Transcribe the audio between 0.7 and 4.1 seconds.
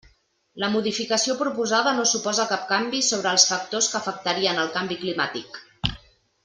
modificació proposada no suposa cap canvi sobre els factors que